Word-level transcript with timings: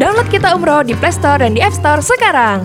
Download 0.00 0.32
Kita 0.32 0.56
Umroh 0.56 0.80
di 0.80 0.96
Play 0.96 1.12
Store 1.12 1.44
dan 1.44 1.52
di 1.52 1.60
App 1.60 1.76
Store 1.76 2.00
sekarang. 2.00 2.64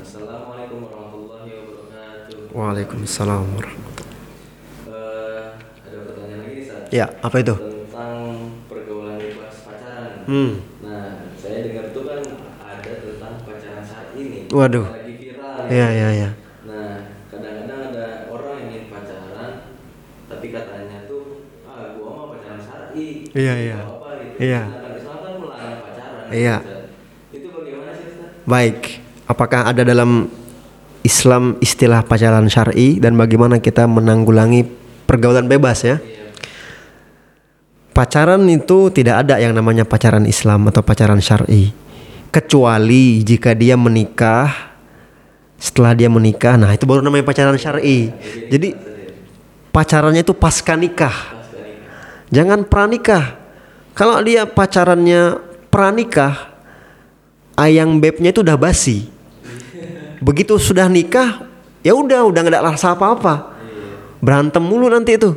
Assalamualaikum 0.00 0.88
warahmatullahi 0.88 1.50
wabarakatuh. 1.60 2.56
Waalaikumsalam 2.56 3.44
Eh, 3.52 5.48
ada 5.60 5.98
pertanyaan 6.08 6.40
lagi 6.40 6.60
nih. 6.72 6.88
Ya, 6.88 7.12
apa 7.20 7.36
itu? 7.36 7.52
Tentang 7.52 8.48
pergaulan 8.64 9.20
bebas 9.20 9.60
pacaran. 9.60 10.24
Hmm. 10.24 10.52
Nah, 10.80 11.28
saya 11.36 11.68
dengar 11.68 11.92
tuh 11.92 12.08
kan 12.08 12.24
ada 12.64 12.92
tentang 12.96 13.44
pacaran 13.44 13.84
saat 13.84 14.16
ini. 14.16 14.48
Waduh. 14.48 15.01
Lagi 15.62 15.70
viral. 15.70 15.78
Iya, 15.78 15.88
iya, 15.94 16.08
iya. 16.10 16.30
Nah, 16.66 16.94
kadang-kadang 17.30 17.80
ada 17.94 18.06
orang 18.30 18.52
yang 18.58 18.66
ingin 18.66 18.84
pacaran, 18.90 19.52
tapi 20.26 20.46
katanya 20.50 20.98
tuh, 21.06 21.46
ah, 21.66 21.94
gua 21.94 22.08
mau 22.10 22.26
pacaran 22.34 22.58
syar'i. 22.58 23.30
Iya, 23.30 23.54
iya. 23.54 23.78
Gak 23.78 23.90
apa 23.94 24.08
gitu. 24.18 24.36
Iya. 24.42 24.62
Sedangkan 24.66 24.92
Islam 24.98 25.18
kan 25.22 25.34
melarang 25.38 25.78
pacaran. 25.86 26.24
Iya. 26.34 26.56
Ustaz. 26.58 27.34
Itu 27.34 27.48
bagaimana 27.54 27.90
sih 27.94 28.06
Ustaz? 28.10 28.28
Baik. 28.42 28.78
Apakah 29.30 29.60
ada 29.70 29.82
dalam 29.86 30.10
Islam 31.02 31.58
istilah 31.58 32.02
pacaran 32.06 32.46
syar'i 32.46 32.98
dan 33.02 33.18
bagaimana 33.18 33.58
kita 33.58 33.86
menanggulangi 33.86 34.66
pergaulan 35.06 35.46
bebas 35.50 35.82
ya? 35.82 35.98
Pacaran 37.92 38.48
itu 38.48 38.88
tidak 38.88 39.28
ada 39.28 39.36
yang 39.36 39.52
namanya 39.52 39.84
pacaran 39.84 40.24
Islam 40.24 40.64
atau 40.72 40.80
pacaran 40.80 41.20
syar'i. 41.20 41.74
Kecuali 42.32 43.20
jika 43.20 43.52
dia 43.52 43.76
menikah 43.76 44.71
setelah 45.62 45.94
dia 45.94 46.10
menikah, 46.10 46.58
nah 46.58 46.74
itu 46.74 46.82
baru 46.82 47.06
namanya 47.06 47.22
pacaran 47.22 47.54
syar'i. 47.54 48.10
Jadi 48.50 48.74
pacarannya 49.70 50.26
itu 50.26 50.34
pasca 50.34 50.74
nikah. 50.74 51.14
Jangan 52.34 52.66
pranikah. 52.66 53.38
Kalau 53.94 54.18
dia 54.26 54.42
pacarannya 54.42 55.38
pranikah, 55.70 56.50
ayang 57.54 58.02
bebnya 58.02 58.34
itu 58.34 58.42
udah 58.42 58.58
basi. 58.58 59.06
Begitu 60.18 60.58
sudah 60.58 60.90
nikah, 60.90 61.46
ya 61.86 61.94
udah 61.94 62.26
udah 62.26 62.40
nggak 62.42 62.58
ada 62.58 62.66
rasa 62.66 62.98
apa-apa. 62.98 63.54
Berantem 64.18 64.66
mulu 64.66 64.90
nanti 64.90 65.14
itu. 65.14 65.30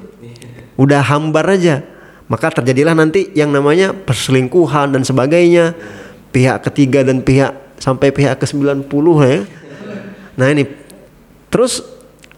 Udah 0.74 1.06
hambar 1.06 1.54
aja. 1.54 1.86
Maka 2.26 2.50
terjadilah 2.50 2.98
nanti 2.98 3.30
yang 3.38 3.54
namanya 3.54 3.94
perselingkuhan 3.94 4.90
dan 4.90 5.06
sebagainya. 5.06 5.78
Pihak 6.34 6.66
ketiga 6.66 7.06
dan 7.06 7.22
pihak 7.22 7.78
sampai 7.78 8.10
pihak 8.10 8.42
ke-90 8.42 8.90
ya. 9.22 9.46
Nah 10.36 10.52
ini. 10.52 10.68
Terus 11.52 11.80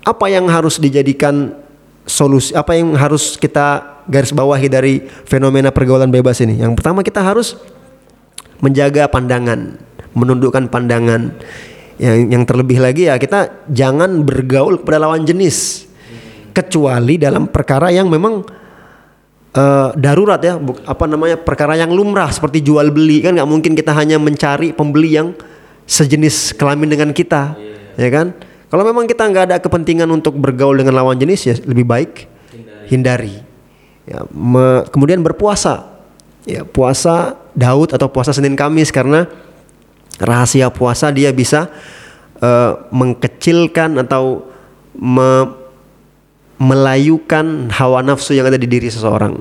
apa 0.06 0.30
yang 0.30 0.46
harus 0.48 0.78
dijadikan 0.78 1.52
solusi 2.08 2.56
apa 2.56 2.78
yang 2.78 2.96
harus 2.96 3.36
kita 3.36 4.00
garis 4.08 4.32
bawahi 4.32 4.72
dari 4.72 4.94
fenomena 5.26 5.74
pergaulan 5.74 6.14
bebas 6.14 6.40
ini? 6.40 6.62
Yang 6.62 6.80
pertama 6.80 7.02
kita 7.02 7.26
harus 7.26 7.58
menjaga 8.62 9.10
pandangan, 9.10 9.78
menundukkan 10.14 10.70
pandangan. 10.70 11.34
Yang 11.98 12.18
yang 12.30 12.44
terlebih 12.46 12.78
lagi 12.78 13.10
ya 13.10 13.18
kita 13.18 13.66
jangan 13.74 14.22
bergaul 14.22 14.78
kepada 14.78 15.02
lawan 15.02 15.26
jenis. 15.26 15.90
Kecuali 16.54 17.22
dalam 17.22 17.50
perkara 17.50 17.90
yang 17.94 18.10
memang 18.10 18.42
eh, 19.54 19.90
darurat 19.98 20.42
ya, 20.42 20.62
apa 20.86 21.06
namanya 21.10 21.38
perkara 21.42 21.74
yang 21.74 21.90
lumrah 21.90 22.30
seperti 22.30 22.62
jual 22.62 22.94
beli. 22.94 23.26
Kan 23.26 23.38
nggak 23.38 23.50
mungkin 23.50 23.74
kita 23.74 23.94
hanya 23.98 24.22
mencari 24.22 24.74
pembeli 24.78 25.18
yang 25.18 25.34
sejenis 25.88 26.54
kelamin 26.60 26.90
dengan 26.92 27.10
kita, 27.16 27.56
ya 27.98 28.10
kan? 28.14 28.38
Kalau 28.68 28.84
memang 28.84 29.08
kita 29.08 29.24
nggak 29.26 29.44
ada 29.52 29.58
kepentingan 29.64 30.08
untuk 30.12 30.36
bergaul 30.36 30.76
dengan 30.76 30.96
lawan 30.96 31.16
jenis 31.16 31.42
ya 31.48 31.56
lebih 31.66 31.88
baik 31.88 32.28
hindari. 32.92 33.44
Ya, 34.08 34.24
me- 34.32 34.88
kemudian 34.88 35.20
berpuasa, 35.20 35.88
ya 36.48 36.64
puasa 36.64 37.36
Daud 37.52 37.92
atau 37.92 38.08
puasa 38.08 38.32
Senin 38.32 38.56
Kamis 38.56 38.92
karena 38.92 39.28
rahasia 40.20 40.72
puasa 40.72 41.12
dia 41.12 41.32
bisa 41.36 41.68
eh, 42.40 42.72
mengkecilkan 42.92 44.00
atau 44.04 44.48
me- 44.96 45.52
melayukan 46.58 47.70
hawa 47.70 48.02
nafsu 48.02 48.34
yang 48.34 48.50
ada 48.50 48.58
di 48.58 48.66
diri 48.66 48.90
seseorang. 48.90 49.38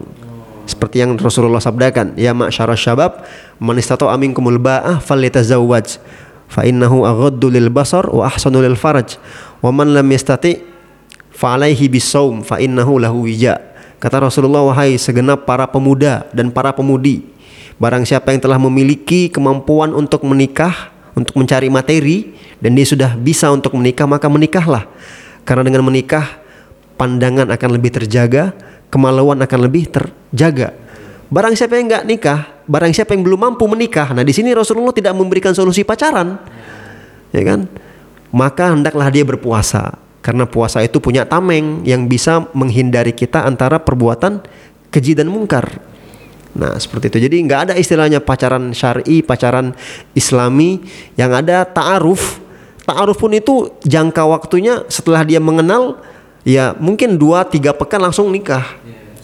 Seperti 0.66 0.98
yang 0.98 1.14
Rasulullah 1.14 1.62
sabdakan, 1.62 2.18
ya 2.18 2.34
ma'syara 2.34 2.74
syabab, 2.74 3.22
man 3.62 3.78
istata'a 3.78 4.18
minkumul 4.18 4.58
ba'ah 4.58 4.98
falyatazawwaj 4.98 6.02
fa 6.46 6.62
innahu 6.66 7.02
aghaddu 7.06 7.50
lil 7.50 7.68
basar 7.70 8.06
wa 8.10 8.26
ahsanu 8.26 8.62
lil 8.62 8.78
faraj 8.78 9.18
wa 9.60 9.70
man 9.74 9.90
lam 9.92 10.06
yastati 10.06 10.62
fa 11.34 11.58
alaihi 11.58 11.90
bisawm 11.90 12.40
fa 12.40 12.56
innahu 12.62 12.96
lahu 12.96 13.28
wija. 13.28 13.60
Kata 13.96 14.28
Rasulullah 14.28 14.60
wahai 14.64 15.00
segenap 15.00 15.48
para 15.48 15.64
pemuda 15.64 16.28
dan 16.36 16.52
para 16.52 16.72
pemudi, 16.72 17.24
barang 17.80 18.04
siapa 18.04 18.32
yang 18.32 18.44
telah 18.44 18.60
memiliki 18.60 19.32
kemampuan 19.32 19.96
untuk 19.96 20.20
menikah, 20.24 20.92
untuk 21.16 21.32
mencari 21.40 21.72
materi 21.72 22.36
dan 22.60 22.76
dia 22.76 22.84
sudah 22.84 23.16
bisa 23.16 23.48
untuk 23.48 23.72
menikah 23.72 24.04
maka 24.04 24.28
menikahlah. 24.28 24.84
Karena 25.48 25.64
dengan 25.64 25.80
menikah 25.88 26.28
pandangan 27.00 27.48
akan 27.48 27.70
lebih 27.72 27.96
terjaga, 27.96 28.52
kemaluan 28.92 29.40
akan 29.40 29.60
lebih 29.64 29.88
terjaga. 29.88 30.76
Barang 31.26 31.58
siapa 31.58 31.74
yang 31.74 31.90
nggak 31.90 32.04
nikah, 32.06 32.46
barang 32.70 32.94
siapa 32.94 33.10
yang 33.18 33.26
belum 33.26 33.40
mampu 33.50 33.66
menikah, 33.66 34.14
nah 34.14 34.22
di 34.22 34.30
sini 34.30 34.54
Rasulullah 34.54 34.94
tidak 34.94 35.10
memberikan 35.10 35.50
solusi 35.50 35.82
pacaran, 35.82 36.38
ya 37.34 37.42
kan? 37.42 37.66
Maka 38.30 38.70
hendaklah 38.70 39.10
dia 39.10 39.26
berpuasa, 39.26 39.98
karena 40.22 40.46
puasa 40.46 40.86
itu 40.86 41.02
punya 41.02 41.26
tameng 41.26 41.82
yang 41.82 42.06
bisa 42.06 42.46
menghindari 42.54 43.10
kita 43.10 43.42
antara 43.42 43.82
perbuatan 43.82 44.38
keji 44.94 45.18
dan 45.18 45.26
mungkar. 45.26 45.82
Nah 46.56 46.78
seperti 46.78 47.12
itu. 47.12 47.28
Jadi 47.28 47.36
nggak 47.42 47.60
ada 47.68 47.74
istilahnya 47.74 48.22
pacaran 48.22 48.72
syari, 48.72 49.20
pacaran 49.20 49.76
Islami, 50.16 50.80
yang 51.18 51.34
ada 51.34 51.66
ta'aruf. 51.68 52.40
Ta'aruf 52.86 53.18
pun 53.18 53.34
itu 53.34 53.74
jangka 53.82 54.24
waktunya 54.24 54.86
setelah 54.86 55.26
dia 55.26 55.42
mengenal 55.42 56.00
ya 56.46 56.72
mungkin 56.78 57.18
dua 57.18 57.44
tiga 57.44 57.74
pekan 57.76 57.98
langsung 57.98 58.32
nikah. 58.32 58.64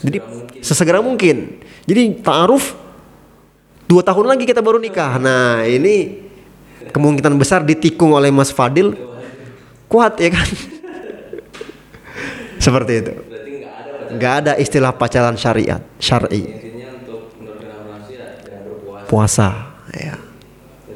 Jadi 0.03 0.19
sesegera 0.61 0.99
mungkin. 0.99 1.63
Jadi 1.83 2.23
ta'aruf 2.23 2.75
dua 3.87 4.01
tahun 4.01 4.35
lagi 4.35 4.47
kita 4.47 4.63
baru 4.63 4.79
nikah. 4.79 5.19
Nah 5.19 5.67
ini 5.67 6.23
kemungkinan 6.89 7.35
besar 7.35 7.63
ditikung 7.63 8.15
oleh 8.15 8.31
Mas 8.31 8.49
Fadil 8.55 8.95
kuat 9.91 10.15
ya 10.19 10.31
kan. 10.31 10.47
Seperti 12.63 12.93
itu. 13.03 13.11
Nggak 14.13 14.33
ada 14.45 14.53
istilah 14.61 14.93
pacaran 14.93 15.33
syariat, 15.35 15.81
syar'i, 15.97 16.45
ya 16.45 16.63
puasa. 19.13 19.77
Ya. 19.93 20.17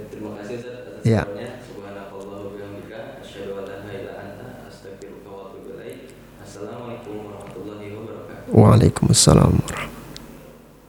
Terima 0.09 0.33
kasih 0.41 0.57
Ya. 1.05 1.21
jawabannya. 1.21 1.49
Subhanakallah 1.69 2.37
wa 2.41 2.49
bihamdika 2.49 3.21
asyhadu 3.21 3.61
an 3.61 3.63
la 3.69 3.73
ilaha 3.77 3.93
illa 3.93 4.13
anta 4.17 4.45
astaghfiruka 4.65 5.29
wa 5.29 5.41
atubu 5.53 5.69
ilaik. 5.77 5.97
Assalamualaikum 6.41 7.13
warahmatullahi 7.25 7.87
wabarakatuh. 7.93 8.57
Waalaikumsalam 8.57 9.53